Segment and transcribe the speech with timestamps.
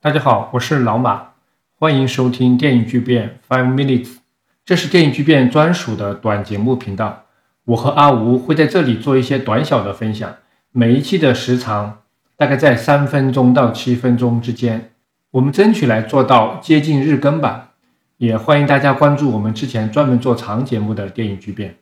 [0.00, 1.30] 大家好，我是老马，
[1.74, 4.18] 欢迎收听电影巨变 Five Minutes，
[4.64, 7.24] 这是电影巨变专属的短节目频道。
[7.64, 10.36] 我和阿吴会在这里做一些短小的分享，
[10.70, 12.02] 每一期的时长
[12.36, 14.92] 大概在三分钟到七分钟之间，
[15.32, 17.70] 我们争取来做到接近日更吧。
[18.18, 21.74] 也欢迎大家关注我们之前专门做长节目的电影巨变。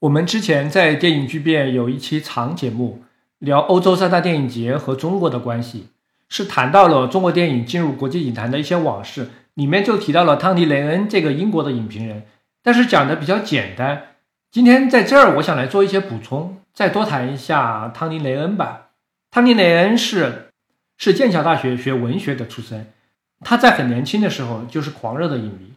[0.00, 3.02] 我们之前在电影巨变有一期长节目，
[3.38, 5.86] 聊欧洲三大电影节和中国的关系。
[6.28, 12.24] 是谈到了中国电影进入国际影坛的一些往事，里面就提到了汤尼·雷恩这个英国的影评人，
[12.62, 14.16] 但是讲的比较简单。
[14.50, 18.90] 今天在这儿，我想来做一些补充，再多谈一下汤尼·雷恩吧。
[19.30, 20.50] 汤尼·雷恩是
[20.96, 22.92] 是剑桥大学学文学的出身，
[23.40, 25.74] 他在很年轻的时候就是狂热的影迷。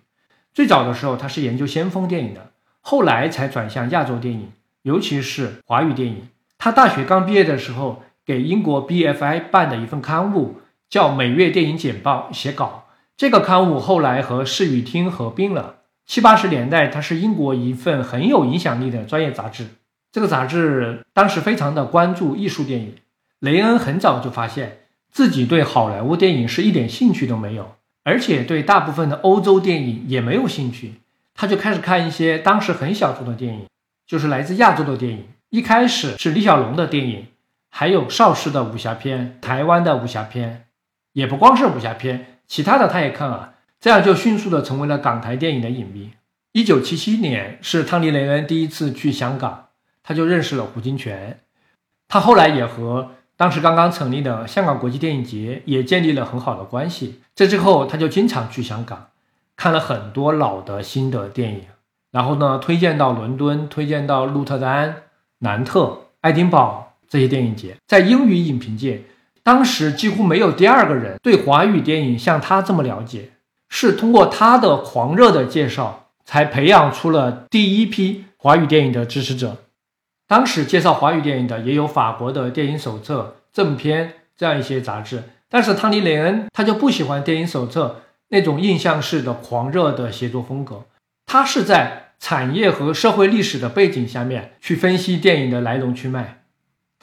[0.53, 6.29] 最早的时候，他是研究先锋电影的，后来才转向亚洲电影，尤其是华语电影。
[6.57, 8.03] 他大学刚毕业的时候。
[8.27, 10.57] 给英国 BFI 办的一份刊物
[10.89, 15.75] 叫《每月电影简报》写稿，这个刊物后来和《视与厅》合并了。
[16.05, 19.67] 七八十年代，它是英国一份很有影响力的专业杂志。
[20.11, 22.95] 这个杂志当时非常的关注艺术电影。
[23.39, 30.95] 雷恩很早就发现自己对好莱坞电影是一点兴趣都没有，而且对大部分的欧洲电影也没有兴趣。
[31.33, 33.67] 他就开始看一些当时很小众的电影，
[34.05, 35.23] 就是来自亚洲的电影。
[35.49, 37.27] 一开始是李小龙的电影。
[37.79, 40.65] 还有邵氏的武侠片，台湾的武侠片，
[41.13, 46.13] 也不光是武侠片，其他的他也看啊，这样就迅速的成为了港台电影的影迷。
[46.53, 49.67] 一九七七年是汤尼·雷恩第一次去香港，
[50.01, 51.35] 他就认识了胡金铨，
[52.07, 57.21] 他后来也和当时刚刚成立的香港国际电影节也建立了很好的关系。
[57.35, 59.09] 这之后他就经常去香港，
[59.55, 61.65] 看了很多老的新的电影，
[62.09, 65.03] 然后呢推荐到伦敦，推荐到鹿特丹、
[65.41, 66.86] 南特、爱丁堡。
[67.09, 69.01] 这些电影节在英语影评界，
[69.43, 73.29] 当时几乎没有第二个人对华语电影像他这么了解。
[73.69, 79.57] 是通过他的狂热的介绍，才培养出了第一批华语电影的支持者。
[80.25, 90.85] 当时介绍华语电影的也有法国的电影手册、正片这样一些杂志，但是汤尼·雷恩他就不喜欢电影手册那种印象式的狂热的写作风格，
[91.25, 96.36] 他是在产业和社会历史的背景下面去分析电影的来龙去脉。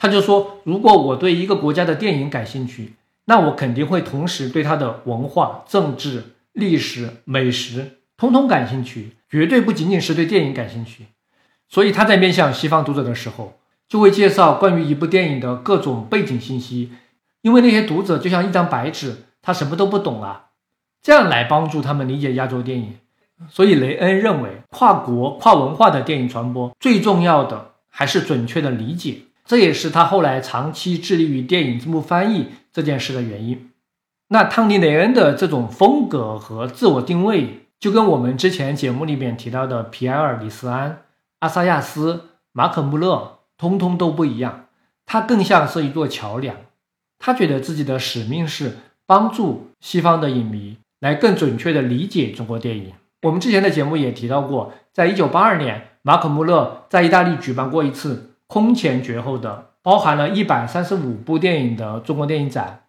[0.05, 2.93] 他就说：“如果我对一个国家的电影感兴趣，
[3.25, 11.07] 那我肯定会同时对它的文化、政治、历史、美食通通感兴趣，绝对不仅仅是对电影感兴趣。
[11.67, 13.57] 所以他在面向西方读者的时候，
[13.89, 16.91] 就会介绍关于一部电影的各种背景信息，
[17.41, 20.49] 因为那些读者就像一张白纸，他什么都不懂啊，
[21.01, 22.93] 这样来帮助他们理解亚洲电影。
[23.49, 33.71] 所以雷恩认为，跨国跨文化的电影传播最重要的还是准确的理解。”这也是他后来长期致力于电影字幕翻译这件事的原因。
[34.29, 41.03] 那汤尼·雷恩的这种风格和自我定位，就跟我们之前节目里面提到的皮埃尔·李斯安、
[41.41, 44.65] 阿萨亚斯、马可·穆勒，通通都不一样。
[45.05, 46.57] 他更像是一座桥梁。
[47.19, 52.93] 他觉得自己的使命是帮助西方的影迷来更准确地理解中国电影。
[53.21, 58.31] 我们之前的节目也提到过，在一九八二年，马可·穆勒在意大利举办过一次。
[58.55, 62.83] 空前绝后的，包含了一百三十五部电影的中国电影展。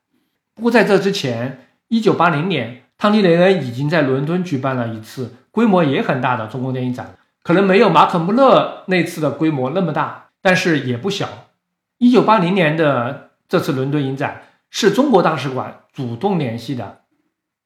[0.54, 11.28] 不过在这之前，一九八零年，汤尼·雷恩已经在伦敦举办了一次规模也很大的中国电影展，可能没有马可·穆勒那次的规模那么大，但是也不小。
[11.98, 17.00] 一九八零年的这次伦敦影展是中国大使馆主动联系的，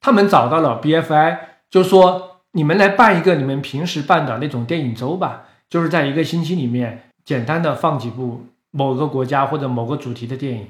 [0.01, 1.37] 他们找到了 BFI，
[1.69, 7.10] 就说你们来办一个你们平时办的那种电影周吧，就是在一个星期里面。
[7.31, 10.67] 简单的放几部某个国家或者某个主题的电影，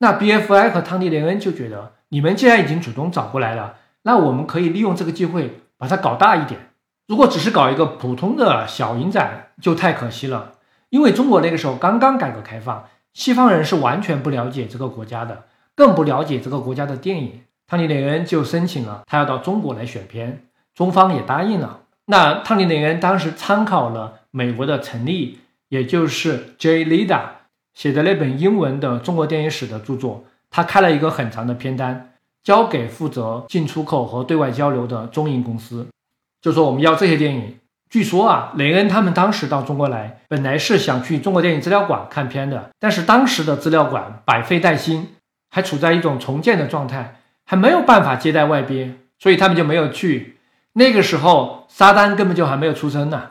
[0.00, 6.68] 那 BFI 和汤尼·雷恩就觉得，你们既然已经主动找过来了，那我们可以利用这个机会把它搞大一点。
[7.08, 10.52] 如果只是搞一个普通的小影展，就太可惜了。
[10.90, 12.84] 因为中国那个时候刚刚改革开放，
[13.14, 15.44] 西方人是完全不了解这个国家的，
[15.74, 17.40] 更不了解这个国家的电影。
[17.66, 20.44] 汤尼·雷恩就申请了，他要到中国来选片，
[20.74, 21.84] 中方也答应了。
[22.04, 25.38] 那汤尼·雷恩当时参考了美国的成立。
[25.72, 26.84] 也就是 J.
[26.84, 27.22] Lida
[27.72, 32.12] 写的那本英文的中国电影史的著作，他开了一个很长的片单，
[32.44, 35.88] 交给负责进出口和对外交流的中影公司，
[36.42, 37.56] 就说我们要这些电影。
[37.88, 45.08] 据说啊，雷恩他们当时到中国来，本来是想去中国电影资料馆看片的，但是当时的资料馆百废待兴，
[45.48, 47.16] 还处在一种重建的状态，
[47.46, 50.36] 还没有办法接待外宾，所以他们就没有去。
[50.74, 53.30] 那个时候，沙丹根本就还没有出生呢。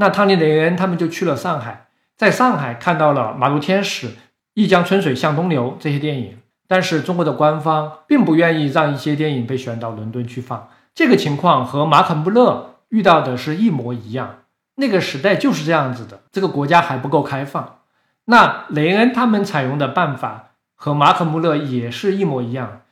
[0.00, 4.06] 那汤尼·雷恩他们就去了上海，在上海看到了《马路天使》
[4.54, 10.68] 《一江春水向东流》这些电影，但是中国的官方并不愿意让一些电影被选到伦敦去放。
[10.94, 14.38] 这个情况和马可·穆勒遇到的是一模一样。
[14.76, 17.78] 那个时代就是这样子的，这个国家还不够开放。
[18.26, 22.82] 那雷恩他们采用的办法和马可·穆勒也是一模一样，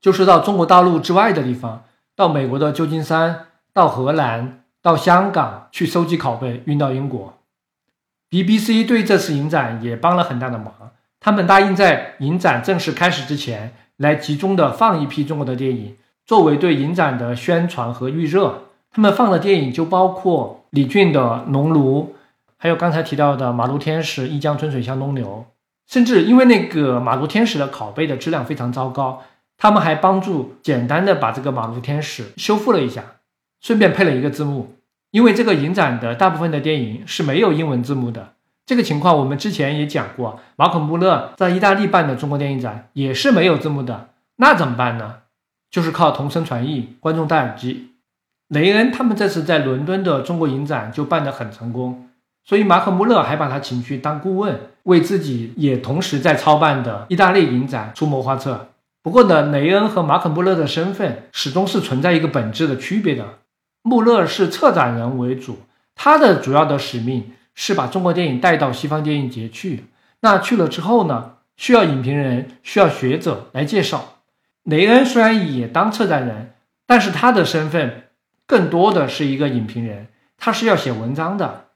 [0.00, 1.84] 就是到中国大陆之外的地方，
[2.16, 7.40] 到美国的旧金山，到荷兰，到香港去收集拷贝，运到英国。
[8.30, 10.72] BBC 对这次影展也帮了很大的忙，
[11.18, 15.96] 他们答应在影展正式开始之前来集中的放一批中国的电影。
[16.24, 18.62] 作为对影展的宣传和预热，
[18.92, 22.14] 他们放的电影就包括李俊的《农奴》，
[22.56, 25.46] 还有刚才提到的《马路天使》《一江春水向东流》。
[25.92, 29.24] 甚至因为那个《马路天使》的拷贝的质量非常糟糕，
[29.58, 33.02] 他们还帮助简单的把这个《马路天使》修复了一下，
[33.60, 34.74] 顺便配了一个字幕。
[35.12, 38.34] 因为这个影展的大部分的电影是没有英文字幕的，
[38.66, 40.40] 这个情况我们之前也讲过。
[40.56, 45.16] 马可·穆勒在意大利办的中国电影展也是没有字幕的，那怎么办呢？
[45.70, 47.92] 就是靠同声传译，观众戴耳机。
[48.48, 52.08] 雷恩他们这次在伦敦的中国影展就办得很成功，
[52.44, 58.68] 所以马可·穆勒还把他请去当顾问，为自己也同时在操办的意大利影展出谋划策。
[59.02, 63.24] 不过呢，雷恩和马可·穆勒的身份始终是存在一个本质的区别的。
[63.86, 65.60] 穆勒是策展人为主，
[65.94, 69.84] 他的主要的使命是把中国电影带到西方电影节去。
[70.22, 74.16] 那去了之后呢，需要影评人、需要学者来介绍。
[74.64, 76.54] 雷恩虽然也当策展人，
[76.84, 78.08] 但是他的身份
[78.44, 81.66] 更多的是一个影评人，他是要写文章的。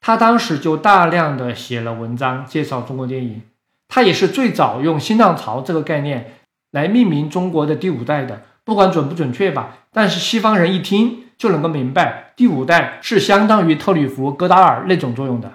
[0.00, 3.42] 他当时就大量的写了文章介绍中国电影。
[3.86, 6.34] 他也是最早用“新浪潮”这个概念
[6.72, 15.50] 来命名中国的第五代的，不管准不准确吧，但是西方人一听就能够明白，第五代是相当于特吕弗、戈达尔那种作用的。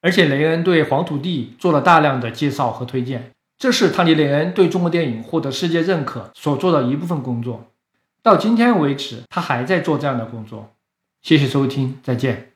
[0.00, 3.32] 而且雷恩对黄土地做了大量的介绍和推荐。
[3.58, 7.66] 这是汤尼·雷恩对中国电影获得世界认可所做的一部分工作。
[8.22, 10.70] 到今天为止，他还在做这样的工作。
[11.20, 12.55] 谢谢收听，再见。